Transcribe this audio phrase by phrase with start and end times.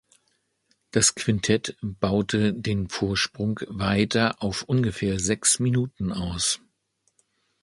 [0.89, 6.59] Das Quintett baute den Vorsprung weiter auf ungefähr sechs Minuten aus.